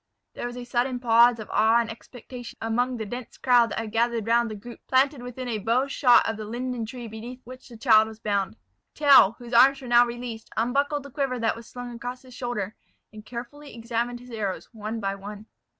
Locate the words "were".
9.79-9.87